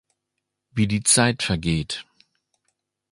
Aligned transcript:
Wie 0.71 0.87
die 0.87 1.03
Zeit 1.03 1.43
vergeht. 1.43 2.05